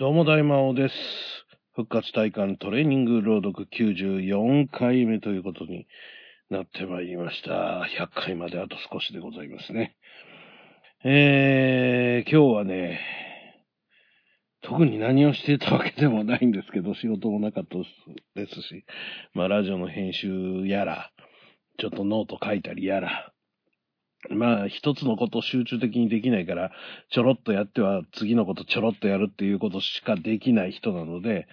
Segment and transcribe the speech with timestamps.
[0.00, 0.94] どうも大魔王です。
[1.74, 5.88] 復活体感トレーニング朗読94回目ということに
[6.50, 7.84] なってまいりました。
[7.98, 9.96] 100回まであと少しでございますね。
[11.02, 13.00] えー、今日はね、
[14.62, 17.76] 特に何をしてたわけでもないんですけど、仕事もなかった
[18.40, 18.84] ですし、
[19.34, 21.10] まあラジオの編集やら、
[21.76, 23.32] ちょっとノート書いたりやら、
[24.30, 26.72] まあ、一つのことを集中的にできないから、
[27.10, 31.46] ちょろっとやっては次のことちょろっとやるっていうことしかできない人なので、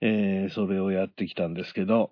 [0.00, 2.10] えー、それをやってきたんですけど、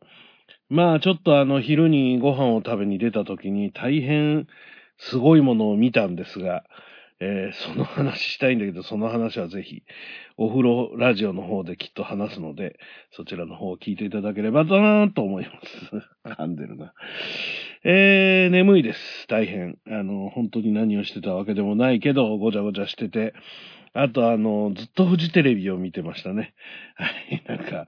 [0.69, 4.47] まあ、ちょっとあの、昼にご飯を食べに出た時に大変
[4.99, 6.65] すごいものを見たんですが、
[7.21, 9.85] えー、その話したいんだけど、その話はぜひ、
[10.37, 12.79] お風呂ラジオの方できっと話すので、
[13.13, 15.51] そちらの方を聞いていただければなと思いま
[16.29, 16.37] す。
[16.39, 16.93] 噛んでるな。
[17.87, 18.99] えー、眠いです。
[19.29, 19.77] 大変。
[19.87, 23.35] あの、本当に何をしてたわけでもないけど、ごちゃごちゃしてて、
[23.93, 26.55] あとあの、ずっとフジテレビを見てましたね。
[26.97, 27.87] はい、なんか、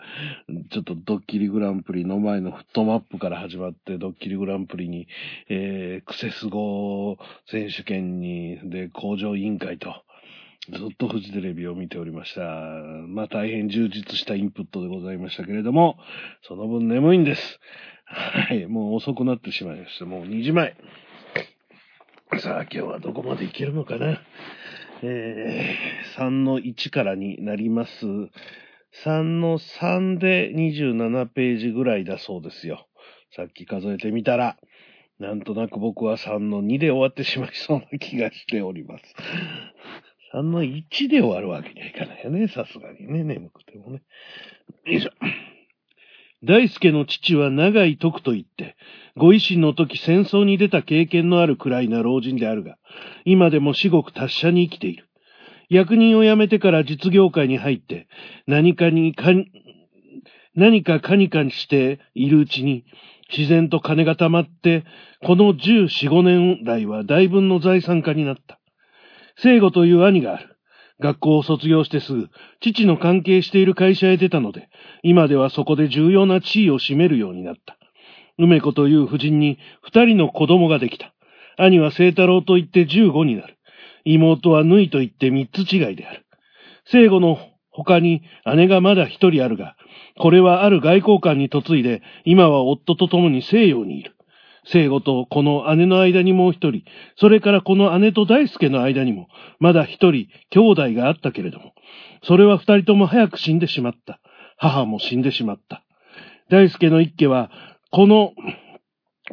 [0.71, 5.09] ちょっとドッキリグランプリの前のフットマップから始まって、ドッキリグランプリに、
[5.49, 7.17] えー、クセスゴ
[7.51, 9.95] 選手権に、で、工場委員会と、
[10.75, 12.43] ずっとフジテレビを見ておりました。
[12.43, 15.97] まあ大変充実したインプットでございましたけれども、
[16.43, 17.61] その分眠いんです。
[18.07, 20.05] はい、もう遅くなってしまいました。
[20.05, 20.77] もう2時前。
[22.41, 24.21] さあ、今日はどこまでいけるのかな。
[25.03, 27.91] えー、3の1からになります。
[29.05, 32.87] 3の3で27ページぐらいだそうですよ。
[33.35, 34.57] さっき数えてみたら、
[35.19, 39.05] なんとなく僕は3の2で終わってしまいそうな気がしております。
[40.33, 42.49] 3の1で終わるわけにはいかないよね。
[42.49, 43.25] さすがにね。
[43.25, 44.03] 眠くてもね。
[44.85, 45.11] よいしょ。
[46.47, 48.77] 大輔の父は長井徳と言って、
[49.17, 52.77] ご維新の時戦争に出た経験のあるくらいな老人であるが、
[53.25, 55.09] 今でも至極達者に生きている。
[55.69, 58.07] 役人を辞めてから実業界に入って、
[58.47, 59.51] 何かにかに、
[60.55, 62.85] 何かかにかにしているうちに、
[63.37, 64.85] 自然と金が貯まって、
[65.25, 68.61] この14、5年来は大分の財産家になった。
[69.37, 70.56] 聖子という兄がある。
[71.01, 72.29] 学校を卒業してすぐ、
[72.61, 74.69] 父の関係している会社へ出たので、
[75.03, 77.77] 今ではそこで重要な地位を占めるようになった。
[78.39, 81.15] 梅子という夫人に二人の子供ができた。
[81.59, 83.57] 兄は聖太郎と言って15になる。
[84.05, 86.25] 妹は縫いと言って三つ違いである。
[86.87, 87.39] 聖子の
[87.71, 88.23] 他に
[88.55, 89.77] 姉がまだ一人あるが、
[90.19, 94.16] これはある外交官に嫁いで、今は夫と共に西洋にいる。
[94.73, 96.83] 聖子とこの姉の間にもう一人、
[97.17, 99.29] それからこの姉と大輔の間にも、
[99.61, 101.73] まだ一人、兄弟があったけれども、
[102.23, 104.21] それは二人とも早く死んでしまった。
[104.57, 105.83] 母も死んでしまった。
[106.51, 107.51] 大輔の一家は、
[107.91, 108.33] この、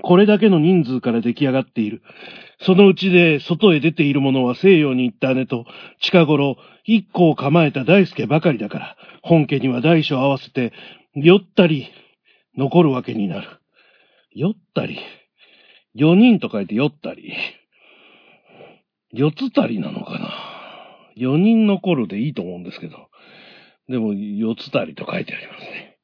[0.01, 2.01] これだけの人数から出来上がっている。
[2.61, 5.65] そのうちで外へ出ている者は西洋に行った姉と、
[5.99, 10.73] 近頃、一個を構えた大輔ばかりだから、本家には大小合わせて、
[11.15, 11.87] よったり、
[12.57, 13.47] 残るわけになる。
[14.31, 14.99] よったり。
[15.95, 17.33] 四人と書いてよったり。
[19.11, 20.33] 四つたりなのかな。
[21.15, 23.09] 四人残るでいいと思うんですけど。
[23.87, 25.97] でも、四つたりと書いてありますね。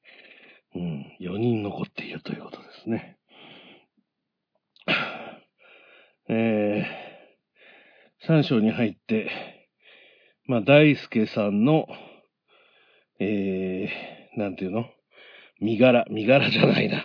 [0.75, 1.05] うん。
[1.19, 3.17] 四人残っているということですね。
[6.31, 9.31] えー、三章に入って、
[10.45, 11.87] まあ、大輔さんの、
[13.19, 14.85] えー、なんていうの？
[15.59, 17.03] 身柄、身柄じゃないな。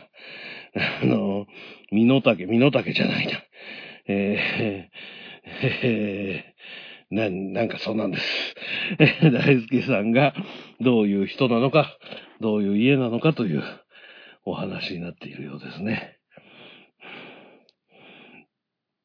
[2.04, 3.32] 身の丈、身の丈じゃないな。
[4.06, 8.54] えー、えー、な、なんかそうなんです。
[9.32, 10.34] 大輔さんが
[10.80, 11.96] どういう人なのか、
[12.40, 13.62] どういう家なのかという
[14.44, 16.18] お話になっているようですね。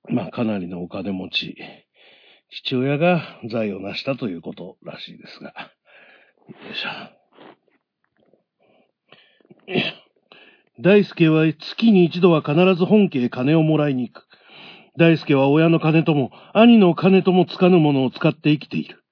[0.09, 1.55] まあ、かなりのお金持ち、
[2.49, 5.53] 父親が財を成したということらしいですが。
[6.49, 9.98] よいしょ。
[10.81, 14.25] 大輔は月に一度は必ず本家へ金をもらいに行く。
[14.97, 19.03] 大輔は親の金とも、兄の金ともつかぬものを使って生きている。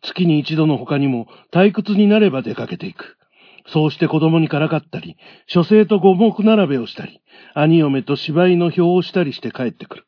[0.00, 3.18] 月に一度の他にも、退屈になれば出かけていく。
[3.66, 7.20] そうして子供にからかったり、書生と五目並べをしたり、
[7.52, 10.04] 兄嫁と芝居の表をしたりして帰ってくる。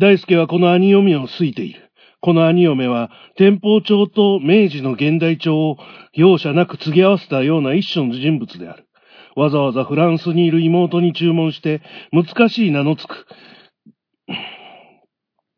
[0.00, 1.90] 大輔はこの兄嫁を好いている。
[2.20, 5.78] この兄嫁は、天保町と明治の現代帳を
[6.12, 8.86] 容赦なく継ぎ合わせたような一種の人物である。
[9.34, 11.82] わざわざフランスにいる妹に注文して、
[12.12, 13.26] 難しい名のつく。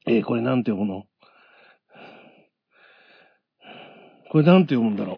[0.07, 1.05] えー、これなんて読むの？
[4.31, 5.17] これなんて読むんだろう？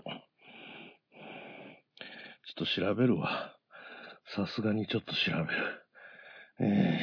[2.46, 3.54] ちょっと調べるわ。
[4.34, 5.46] さすがにちょっと調べる。
[6.60, 7.00] え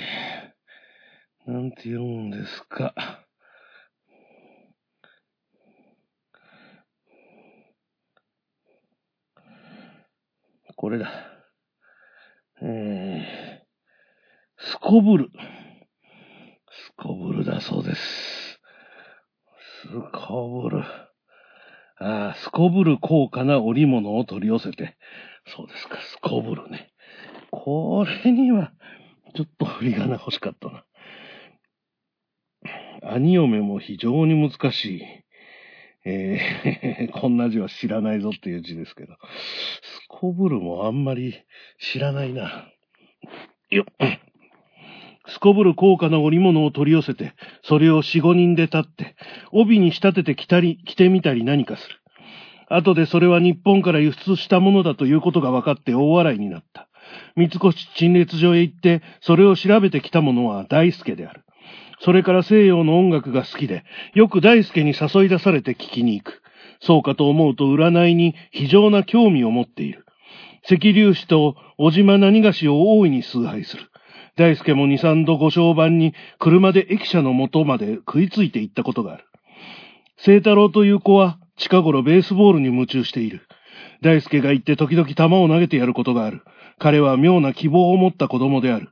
[1.47, 2.93] ー、なんて読むんですか？
[10.75, 11.32] これだ。
[12.65, 15.29] えー、すこぶる。
[16.71, 18.61] すこぶるだそうです。
[19.81, 20.83] すこぶる。
[21.99, 24.95] ああ、すこぶる高価な織物を取り寄せて。
[25.45, 26.93] そうですか、すこぶるね。
[27.51, 28.71] これには、
[29.35, 30.85] ちょっと振り仮名欲しかったな。
[33.01, 35.01] 兄嫁も非常に難しい。
[36.05, 39.13] えー、 こんな字は知らないぞっていう字ですけど。
[39.13, 41.35] すこぶるもあんまり
[41.79, 42.67] 知らないな。
[43.69, 44.23] よっ。
[45.27, 47.33] すこぶる高価な織物を取り寄せて、
[47.63, 49.15] それを四五人で立って、
[49.51, 51.95] 帯に仕立てて着たり、着てみたり何かする。
[52.67, 56.89] 後でそれは日本から輸出したものだということが分かって大笑いになった。
[57.35, 61.43] 三越陳列所へ行って、それを調べてきた者は大輔である。
[62.03, 66.41] それから西洋の音楽が好きで、よく大輔に誘い出されて聞きに行く。
[66.81, 70.05] そうかと思うと占いに非常な興味を持っている。
[70.69, 73.83] 赤粒子と小島何菓子を大いに崇拝する。
[74.35, 79.23] 大輔も二三度ご商売に車で駅舎の元まで食いついて行ったことがある。
[80.17, 83.47] 聖太郎という子は近頃ベースボールに夢中している。
[84.01, 86.41] 大輔が行って時々球を投げてやることがある。
[86.79, 88.89] 彼は妙な希望を持った子供である。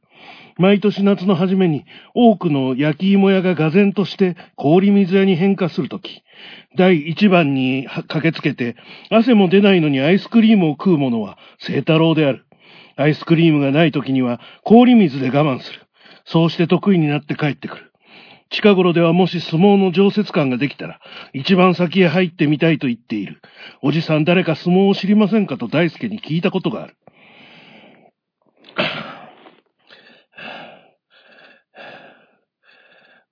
[0.58, 6.24] 毎年夏の初めに多くの焼き芋屋が俄然として氷水屋に変化するとき、
[6.78, 8.76] 第一番に駆けつけて
[9.10, 12.46] 汗も出ないのにアイスクリームを食う者は聖太郎である。
[12.98, 15.82] アイスクリームがない時には氷水で我慢する。
[16.26, 17.92] そうして得意になって帰ってくる。
[18.52, 21.00] 近頃ではもし相撲の常設感ができたら、
[21.34, 23.42] 一番先へ入ってみたいと言っている。
[23.82, 26.98] おじさん誰か相撲を知りませんかと大輔に聞いたことがある。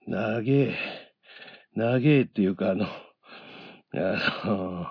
[0.09, 0.75] 長え、
[1.75, 2.87] 長えっていうかあの、
[3.93, 4.87] あの、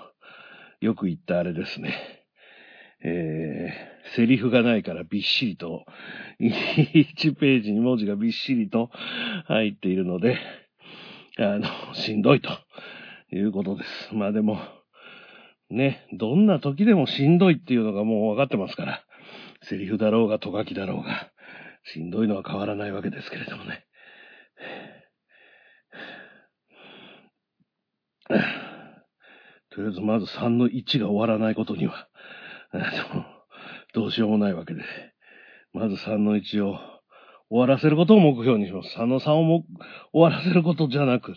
[0.81, 2.25] よく言ったあれですね。
[3.03, 5.85] えー、セリフがないからびっしりと、
[6.39, 8.91] 1ページに文字がびっしりと
[9.47, 10.39] 入っているので、
[11.37, 12.51] あの、しんどいと
[13.33, 14.15] いうことです。
[14.15, 14.61] まあでも、
[15.69, 19.03] ね、どんな時でもしんどいっていうのがもう分かってますから、
[19.63, 21.29] セリフだろうが、とがきだろうが、
[21.93, 23.85] しんどいのは変わらないわけですけれどもね。
[29.71, 32.09] とりあえずまず3の1が終わらないことには、
[33.95, 34.83] どうしようもないわけで。
[35.73, 36.79] まず3の1を
[37.51, 38.99] 終わらせることを目標にします。
[38.99, 39.65] 3の3をも
[40.13, 41.35] 終わらせることじゃなく、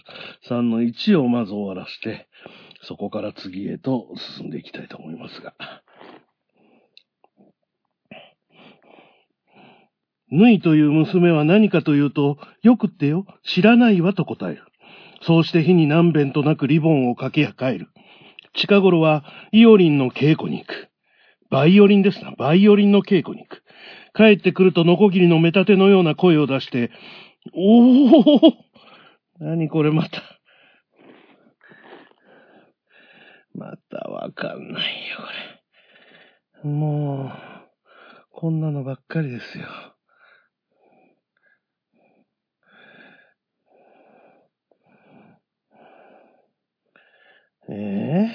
[0.48, 2.28] 3の1をまず終わらせて、
[2.82, 5.54] そこから次へと進んでいきたいと思いますが。
[10.32, 14.71] ぬいという娘は何かというと、よくってよ、知らないわと答える。
[15.22, 17.88] そうして日に何遍となくリボンをかけや帰る。
[18.54, 20.90] 近頃はイオリンの稽古に行く。
[21.50, 22.32] バイオリンですな。
[22.32, 23.64] バイオリンの稽古に行く。
[24.16, 26.92] 帰ってくるとノコギリの目立てのような声を出して、
[27.54, 28.54] おお
[29.40, 30.22] 何これまた。
[33.54, 35.18] またわかんないよ、
[36.64, 36.70] これ。
[36.70, 37.32] もう、
[38.32, 39.68] こんなのばっかりですよ。
[47.74, 48.28] ええ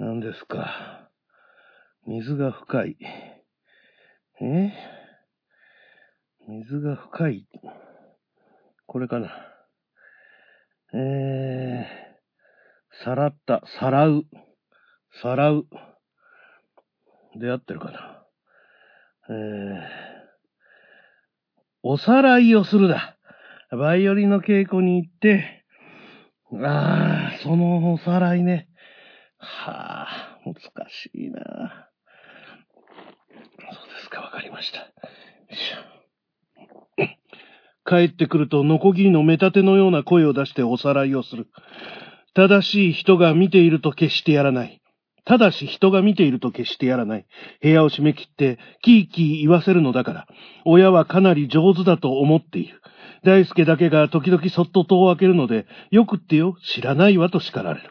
[0.00, 1.10] ー、何ですか。
[2.06, 2.96] 水が深い。
[4.40, 4.72] え
[6.46, 7.48] 水が深い。
[8.86, 9.30] これかな。
[10.94, 14.24] えー、さらった、さらう、
[15.20, 15.66] さらう。
[17.40, 18.24] で合ってるかな。
[19.28, 19.80] えー、
[21.82, 23.18] おさらいをするだ。
[23.72, 25.57] バイオリンの稽古に行って、
[26.52, 28.68] ああ、そのおさらいね。
[29.38, 30.54] はあ、難
[30.90, 31.90] しいな。
[33.70, 34.78] そうですか、わかりました。
[35.54, 35.74] し
[37.86, 41.48] 帰ってくると、ノコギリの目立てのような声を出しておさらいをする。
[42.34, 44.82] ただしい人が見ていると決してやらない。
[45.24, 47.26] ただし人が見ていると決してやらない。
[47.62, 50.26] 部屋を閉め切って、キーキー言わせるのだから、
[50.64, 52.80] 親はかなり上手だと思っている。
[53.24, 57.90] 大輔だけが時々そっと戸を開けるので、よくってよ、知らないわと叱られる。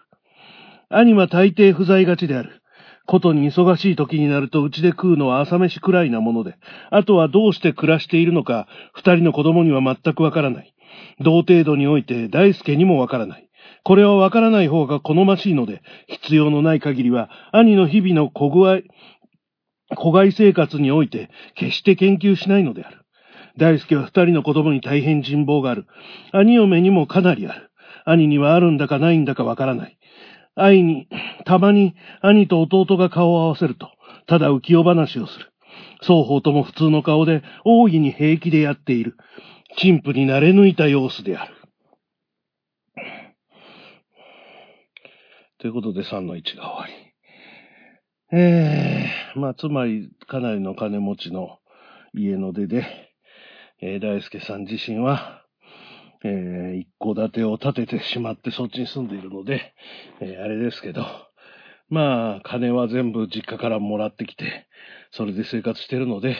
[0.90, 2.62] 兄は大抵不在がちである。
[3.08, 6.56] ことに忙しい時になるとうちで食うのは朝飯くらいなもので、
[6.92, 10.74] あとはどうして暮らしているのか、二人の子供には全くわからない。
[11.20, 13.50] 同程度において大輔にもわからない。
[13.84, 18.82] これはわからない方が好ましいので、必要のない限りは、兄の日々の小具合、
[19.96, 23.07] 子外生活において、決して研究しないのである。
[23.58, 25.88] 大輔は二人の子供に大変人望がある。
[26.32, 27.72] 兄嫁にもかなりある。
[28.06, 29.98] 兄にはあるんだかないんだかわからない。
[30.56, 31.08] 愛に、
[31.46, 33.90] たまに兄と弟が顔を合わせると、
[34.28, 35.52] ただ浮世話をする。
[36.02, 39.18] 双方とも普通の顔で、大いに平気でやっている。
[39.78, 41.54] 陳腐に慣れ抜いた様子である。
[45.60, 46.94] ということで3の1が終わり。
[48.32, 51.60] えー、まあ、つまり、かなりの金持ちの
[52.14, 53.07] 家の出で、
[53.82, 55.44] えー、大輔さん自身は、
[56.24, 59.74] えー、一戸建てを建ててしまってそっちに住んでいるので、
[60.20, 61.06] えー、あれですけど、
[61.90, 64.68] まあ、金は全部実家からもらってきて、
[65.12, 66.36] それで生活してるので、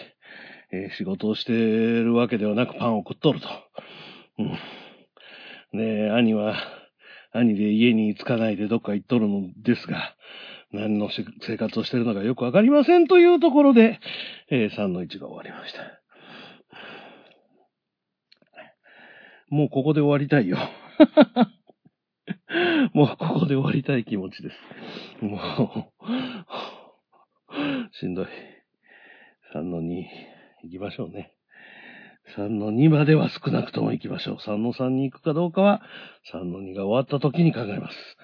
[0.72, 3.48] えー、仕事をしてるわけではなくパンを食っとると。
[4.40, 5.80] うん。
[5.80, 6.56] で、兄は、
[7.32, 10.16] 兄で家に着かないでどっか行っとるのですが、
[10.72, 11.10] 何の
[11.42, 14.00] 生活をしてるのかよくわかりませんというところで、
[14.50, 15.80] えー、3の1が終わりました。
[19.50, 20.58] もうここで終わりたいよ。
[22.94, 24.58] もうここで終わりたい気持ちです。
[25.24, 25.40] もう、
[27.94, 28.28] しんどい。
[29.54, 30.04] 3の2、
[30.64, 31.34] 行きましょうね。
[32.36, 34.36] 3の2までは少なくとも行きましょう。
[34.36, 35.82] 3の3に行くかどうかは、
[36.34, 38.18] 3の2が終わった時に考えます。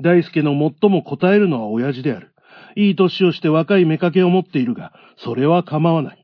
[0.00, 2.32] 大輔の最も答えるのは親父である。
[2.76, 6.19] いい年をして若い妾を持っているが、それは構わない。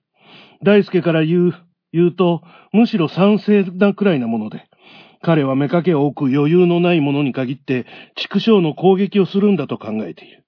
[0.66, 1.54] 大輔から言う、
[1.92, 2.42] 言うと、
[2.72, 4.64] むしろ賛成なくらいなもので、
[5.22, 10.44] 彼は目かけを置く余裕のないものに限って、畜生の攻撃をするんだと考えている。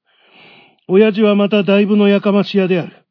[0.88, 3.06] 親父はまただいぶのやかまし屋である。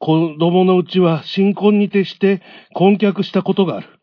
[0.00, 2.42] 子供のうちは新婚に徹して
[2.74, 3.99] 婚客したことがある。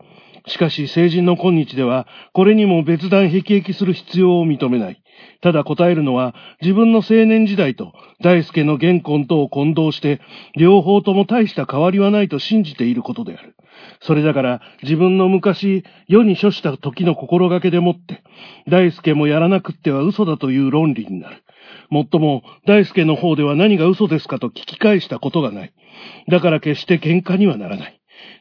[0.47, 5.01] しかし成人の今日では、これにも別段辟易する必要を認めない。
[5.41, 10.21] ただ答えるのは、自分の青年時代と大輔の現婚とを混同して、
[10.55, 13.55] 両方とも大した変わりはないと信じていることである。
[14.01, 18.23] それだから自分の昔世に処した時の心がけでもって、
[18.67, 21.43] 大輔もやらなくっては嘘だという論理になる。
[21.89, 25.73] もっとも、大輔の方では何が嘘ですかと聞き返したことがない。
[26.29, 27.96] だから決して喧嘩にはならない。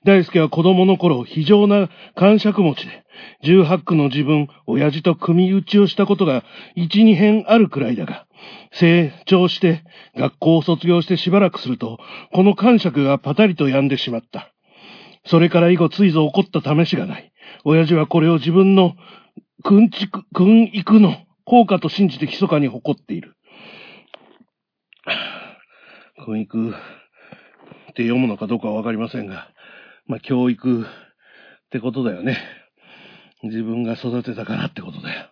[0.06, 3.04] 大輔は子供の頃、非常な感触持ちで、
[3.42, 6.44] 十八区の自分、親父と組打ちをしたことが
[6.76, 8.28] 一、二編あるくらいだが、
[8.70, 9.82] 成長して、
[10.16, 11.98] 学校を卒業してしばらくすると、
[12.32, 14.52] この感触がパタリと止んでしまった。
[15.24, 17.32] それから以後ついぞ起こった試しがない。
[17.64, 18.94] 親父はこれを自分の
[19.64, 23.34] 訓畜、訓育の効果と信じて密かに誇っている。
[26.24, 26.72] 訓育っ
[27.96, 29.50] て読むのかどうかはわかりませんが、
[30.06, 30.84] まあ、教育っ
[31.70, 32.38] てことだよね。
[33.42, 35.30] 自分が育てたからってことだよ。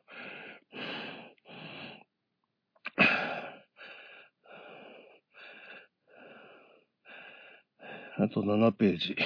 [8.17, 9.17] あと7ページ。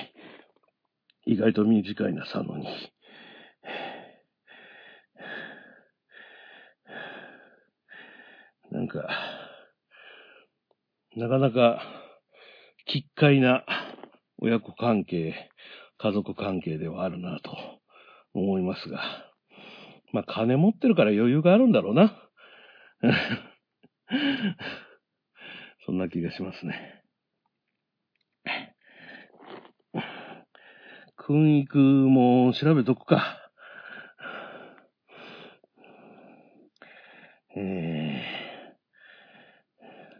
[1.26, 2.66] 意外と短いな、佐野に。
[8.70, 9.08] なんか、
[11.16, 11.82] なかなか、
[12.86, 13.64] 奇怪な
[14.40, 15.50] 親子関係、
[15.98, 17.56] 家族関係ではあるなと
[18.34, 19.02] 思いますが。
[20.12, 22.30] まあ、金持ってるから余裕があるんだろうな。
[25.84, 27.02] そんな気がしますね。
[31.16, 33.50] 訓育も調べとくか。
[37.56, 38.22] え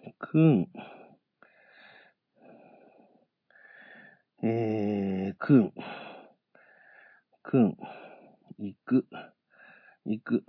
[0.07, 0.69] ー、くん。
[4.41, 5.73] えー、くん、
[7.43, 7.77] くん、
[8.61, 9.05] いく、
[10.07, 10.45] いく。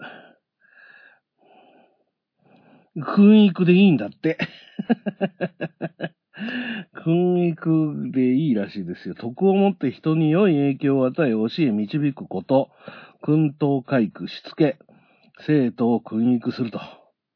[3.02, 4.38] くんいくでいいんだって。
[6.94, 9.16] くんいくでいいらしいですよ。
[9.16, 12.70] 徳をもって人に良い影響を与え、教え、導くこと。
[13.22, 14.78] 訓導回復、しつけ。
[15.40, 16.80] 生徒を訓育すると。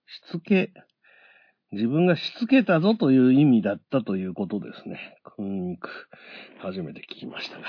[0.05, 0.71] しつけ。
[1.73, 5.17] 自分がしつけたぞという意味だったということですね。
[5.23, 5.89] 訓育。
[6.59, 7.65] 初めて聞きましたが、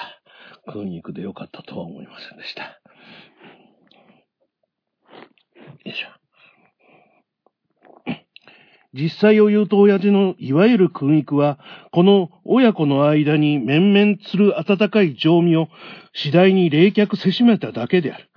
[0.73, 2.63] 訓育でよかったとは思いませんでした。
[2.65, 2.71] よ
[5.87, 6.09] いしょ。
[8.93, 11.59] 実際を言うと親父のいわゆる訓育は、
[11.91, 15.69] この親子の間に面々する温かい情味を
[16.13, 18.29] 次第に冷却せしめただけである。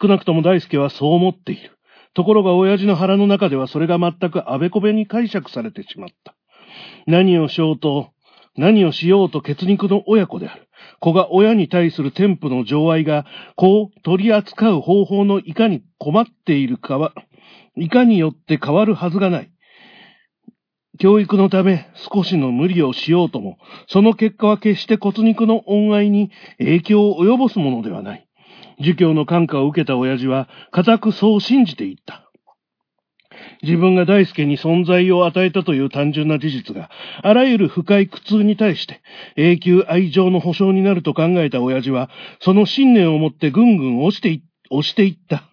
[0.00, 1.77] 少なくとも大輔はそう思っている。
[2.14, 6.34] ところが親父の腹の中ではそれが全くあべこべに解釈されてしまった。
[7.06, 8.10] 何をしようと、
[8.56, 10.68] 何をしようと血肉の親子である。
[11.00, 13.24] 子が親に対する添付の情愛が
[13.56, 17.12] 子を取り扱う方法のいかに困っているかは、
[17.76, 19.50] いかによって変わるはずがない。
[20.98, 28.27] 教育のため少しの無理をしようとも、その結果は決して骨肉の恩愛に影響を及ぼすものではない。
[28.80, 32.28] 儒教の感化を受けた親父は、固くそう信じていった。
[33.62, 36.90] 自分が大輔に存在を与えたという単純な事実が、
[37.22, 39.00] あらゆる深い苦痛に対して
[39.36, 45.44] 永久愛情の保証になると考えた親父は、その信念を持ってぐんぐん押してい、押していった。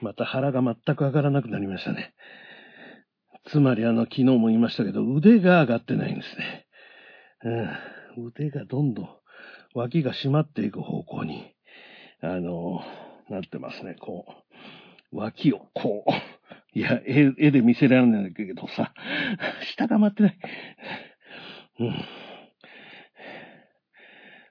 [0.00, 2.14] また腹が全く上がらなくなりましたね。
[3.46, 6.66] つまりあの、昨日も言いましたけど、腕が上がってないんですね。
[8.16, 9.17] うん、腕がどんどん
[9.78, 11.54] 脇が締まっていく方向に、
[12.20, 12.80] あの、
[13.30, 13.94] なってますね。
[14.00, 14.26] こ
[15.12, 18.92] う、脇をこう、いや、絵絵で見せられないんだけどさ、
[19.72, 20.38] 下が回ってない。
[21.80, 22.04] うん。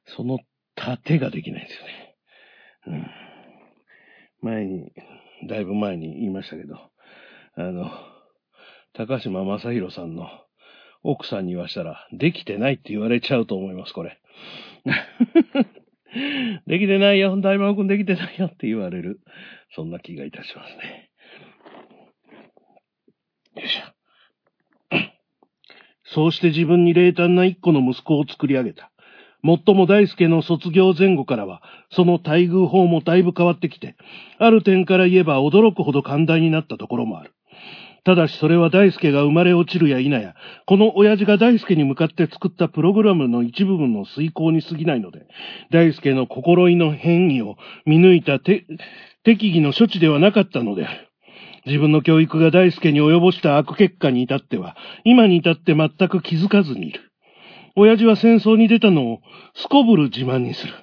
[0.06, 0.40] その
[0.76, 2.16] 縦ができないんですよね。
[2.88, 4.50] うん。
[4.50, 4.94] 前に、
[5.48, 6.76] だいぶ前に言いましたけど、
[7.56, 7.92] あの、
[8.94, 10.28] 高島正宏さんの
[11.04, 14.20] 奥さんに言わしたら、できてないって言われちゃうと思います、これ。
[16.68, 19.20] できてないよ、大魔王くんできてないよって言われる。
[19.76, 21.10] そんな気がいたしますね。
[23.56, 23.82] よいしょ。
[26.04, 28.92] そうして自分に冷淡な一個の息子を作り上げた。
[29.42, 33.96] もっとも大輔の卒業前後からは、その待遇法もだいぶ変わってきて、
[34.40, 37.34] ある点から言えば驚くほど寛大になったところもある。
[38.08, 40.34] ただしそれは大輔が生まれ落ちるや否や、
[40.66, 45.28] この親父が大輔に向かって作ったプログラムの一部分の遂行に過ぎないので、
[45.72, 51.10] 大輔の心意の変異を見抜いた適宜の処置ではなかったのである。
[51.66, 57.12] 自分の教育が大輔に及ぼした悪結果に至っては、今に至って全く気づかずにいる。
[57.76, 59.20] 親父は戦争に出たのを
[59.54, 60.74] すこぶる自慢にする。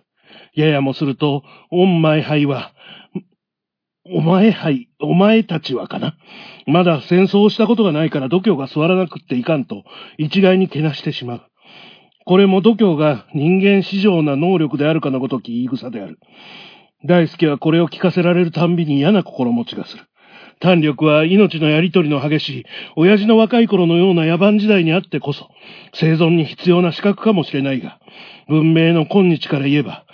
[0.53, 2.75] ややもすると、オンマイハイは、
[4.07, 6.15] お前はい、お前たちはかな。
[6.67, 9.83] まだ戦争をしたことがないから度胸が座らなくっていかんと、
[10.19, 11.43] 一概にけなしてしまう。
[12.27, 16.19] これも度胸が人間史上な能力であるかのごとき言い草である。
[17.07, 20.05] 大輔はこれを聞かせられるたんびに嫌な心持ちがする。
[20.61, 22.65] 胆力は命のやりとりの激しい、
[22.97, 25.49] 親父の若い頃のような野蛮時代にあってこそ、
[25.95, 27.99] 生存に必要な資格かもしれないが、
[28.49, 30.05] 文明の今日から言えば、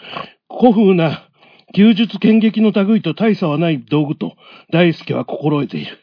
[0.49, 1.30] 古風な
[1.73, 4.37] 技術剣撃の類と大差はない道具と
[4.73, 5.99] 大輔は心得ている。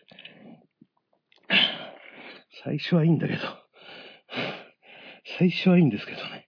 [2.64, 3.40] 最初はいいんだけど、
[5.38, 6.48] 最初はいいんですけどね。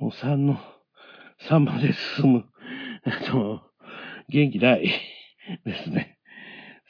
[0.00, 0.58] もう3の、
[1.48, 2.44] 3まで進む。
[3.06, 3.62] えっと、
[4.28, 4.90] 元気ない
[5.64, 6.18] ですね。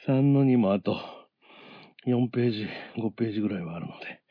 [0.07, 0.99] 3の2もあと
[2.07, 2.67] 4ページ、
[2.97, 4.22] 5ページぐらいはあるので。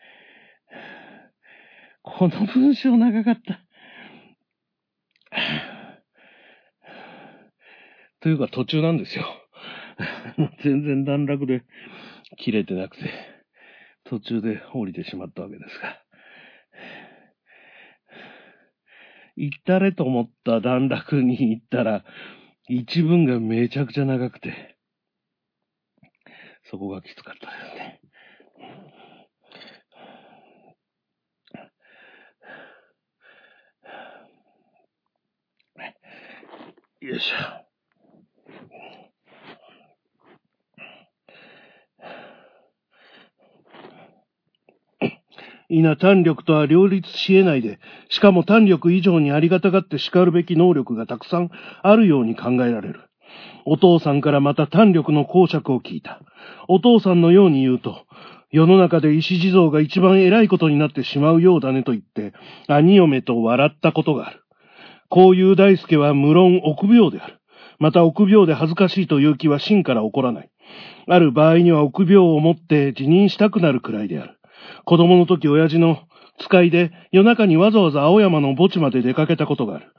[2.03, 3.61] この文章長かった。
[8.21, 9.25] というか途中なんですよ。
[10.63, 11.63] 全然段落で
[12.39, 13.11] 切れてなくて、
[14.05, 16.03] 途中で降りてしまったわけですが。
[19.37, 22.05] 行ったれと思った段落に行ったら、
[22.69, 24.77] 一文がめちゃくちゃ長くて、
[26.65, 28.02] そこがきつかったですね。
[37.03, 37.37] よいしょ。
[45.69, 51.51] いな胆力とは両立し得ないで、しかも胆力以上にありがたがって叱るべき能力がたくさん
[51.83, 53.01] あるように考えられる。
[53.65, 56.21] お父さんからまた胆力の公爵を聞いた。
[56.69, 58.07] お父さんのように言うと、
[58.53, 62.33] 世の中で石地蔵が一番偉いことになってしまうようだねと言って、
[62.69, 64.42] 兄嫁と笑ったことがある。
[65.13, 67.39] こういう大輔は無論臆病である。
[67.79, 70.51] また臆病で恥ずかしいという気は真から起こらない。
[71.07, 74.39] ある場合には臆病を持って辞任したくなるくらいである。
[74.87, 75.99] 子供の時親父の
[76.39, 79.93] 使いで夜中にわざわざ青山の墓地まで出かけたことがある。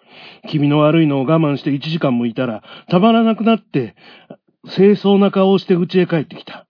[0.50, 3.96] 君の悪いのを我慢して1時間もいたら、たまらなくなって、
[4.68, 6.66] 清掃な顔をして家へ帰ってきた。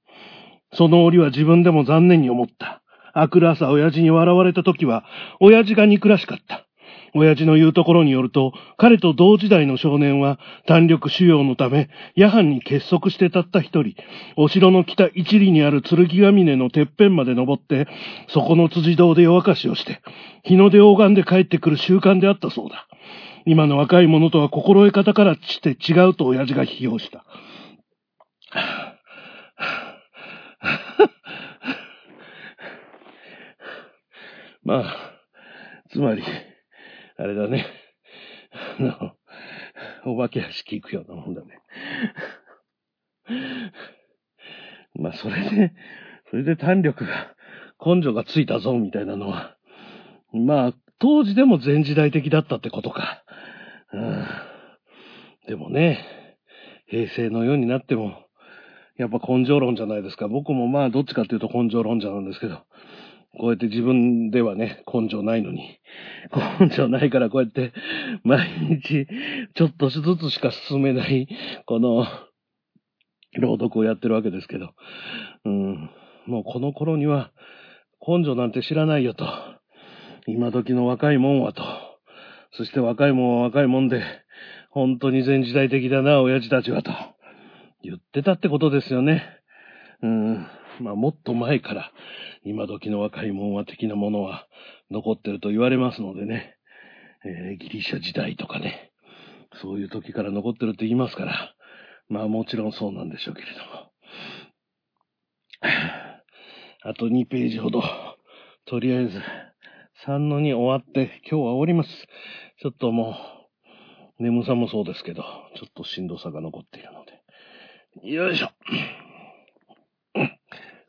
[0.73, 2.81] その折は自分でも残念に思った。
[3.13, 5.05] あくる朝親父に笑われた時は、
[5.39, 6.67] 親父が憎らしかった。
[7.15, 13.95] 親父の言うところによると、彼と同時代の少年は、弾力腫瘍のため、夜半に結束してたった一人、
[14.35, 17.87] お城の北一里にある剣ヶ峰のてっぺんまで登って、
[18.27, 20.01] そこの辻堂で夜明かしをして、
[20.43, 22.87] 日の出拝んで帰ってくる習慣であったそうだ。
[23.45, 27.25] 今の若い者とは心得方からして違うと親父が批評した。
[34.63, 34.95] まあ、
[35.89, 36.23] つまり、
[37.17, 37.65] あれだね。
[38.79, 38.81] あ
[40.05, 41.59] の、お化け屋敷行くようなもんだね。
[44.95, 45.73] まあ、それで、
[46.29, 47.35] それで胆力が、
[47.83, 49.57] 根性がついたぞ、みたいなのは、
[50.31, 53.23] まあ、当時でも全時代的だったってことか。
[53.91, 54.25] うん、
[55.47, 55.99] でもね、
[56.87, 58.23] 平成のようになっても、
[58.97, 60.27] やっぱ根性論じゃないですか。
[60.27, 62.61] 僕もまあどっちかっていうと根性論者なんですけど、
[63.37, 65.79] こうやって自分ではね、根性ないのに、
[66.59, 67.73] 根性ないからこうやって
[68.23, 68.47] 毎
[68.81, 69.07] 日
[69.55, 71.27] ちょっとずつしか進めない、
[71.65, 72.05] この、
[73.39, 74.69] 朗読をやってるわけですけど、
[75.45, 75.89] うん、
[76.27, 77.31] もうこの頃には
[78.05, 79.25] 根性なんて知らないよと、
[80.27, 81.63] 今時の若いもんはと、
[82.51, 84.03] そして若いもんは若いもんで、
[84.69, 86.91] 本当に全時代的だな、親父たちはと、
[87.81, 89.23] 言ってたってことですよね。
[90.01, 90.47] うん。
[90.79, 91.91] まあもっと前から
[92.43, 94.47] 今時の若いもんは的なものは
[94.91, 96.55] 残ってると言われますのでね、
[97.25, 98.91] えー、ギリシャ時代とかね、
[99.61, 101.53] そういう時から残ってるって言いますから、
[102.09, 103.91] まあもちろんそうなんでしょうけれども。
[106.85, 107.81] あと2ページほど、
[108.65, 109.21] とりあえず、
[110.05, 112.07] 3の2終わって、今日は終わります。
[112.61, 113.15] ちょっとも
[114.19, 115.23] う、眠さもそうですけど、
[115.55, 118.09] ちょっとしんどさが残っているので。
[118.09, 118.49] よいしょ。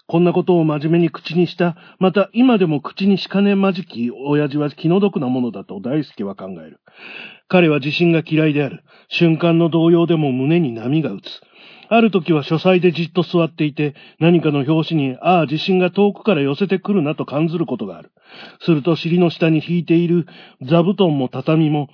[0.07, 6.81] こんなことを真面目に口にした、また今でも口にしかねまじき親父は気の毒なものだと大輔は考える。
[7.49, 8.85] 彼は地震が嫌いである。
[9.09, 11.41] 瞬間の動揺でも胸に波が打つ。
[11.89, 18.13] ある時は書斎でじっと座っていて、何かの拍子に、ああ、地震が遠くから寄せてくるなと感ずることがある。
[18.61, 20.27] すると尻の下に引いている
[20.63, 21.89] 座布団も畳も、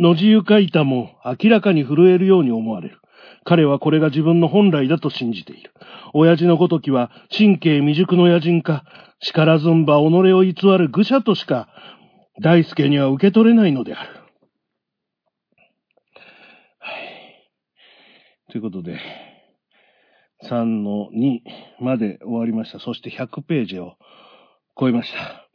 [0.00, 2.98] のじ床板も明らかに震えるように思われる。
[3.44, 5.72] 彼はこれが自分の本来だと信じている。
[6.14, 8.84] 親父のごときは、神経未熟の野人か、
[9.20, 11.68] 力ずんば己を偽る愚者としか、
[12.42, 14.10] 大輔には受け取れないのである。
[16.78, 18.50] はい。
[18.50, 18.98] ということで、
[20.44, 21.40] 3の2
[21.80, 22.80] まで終わりました。
[22.80, 23.96] そして100ページを
[24.78, 25.48] 超えました。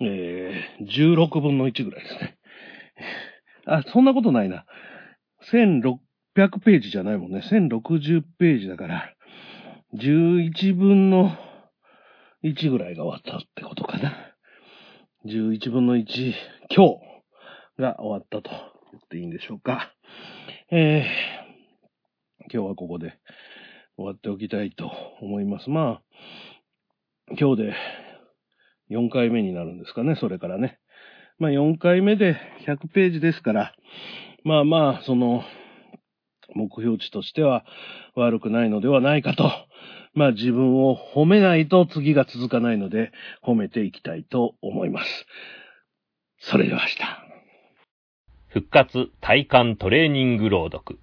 [0.00, 2.38] えー、16分の1ぐらいですね。
[3.66, 4.64] あ、そんなことないな。
[5.52, 5.98] 1600
[6.36, 7.42] 600ページじゃないもんね。
[7.50, 9.14] 1060ページだから、
[9.94, 11.36] 11分の
[12.42, 14.14] 1ぐらいが終わったってことかな。
[15.26, 16.04] 11分の1、
[16.70, 16.98] 今
[17.76, 18.50] 日が終わったと
[18.92, 19.92] 言っていいんでしょうか。
[20.70, 23.18] えー、今日はここで
[23.96, 24.90] 終わっておきたいと
[25.20, 25.68] 思います。
[25.68, 26.02] まあ、
[27.38, 27.74] 今日で
[28.90, 30.78] 4回目になるんですかね、それからね。
[31.38, 33.74] まあ4回目で100ページですから、
[34.44, 35.44] まあまあ、その、
[36.54, 37.64] 目標値としては
[38.14, 39.50] 悪くないのではないかと。
[40.14, 43.12] まあ自分を褒めないと次が続かないので
[43.42, 45.26] 褒めていきたいと思います。
[46.40, 46.98] それでは明日。
[48.48, 50.98] 復活体感トレーニング朗読。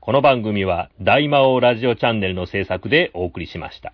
[0.00, 3.92] この番組は大魔王ラジオチャンネルの制作でお送りしました。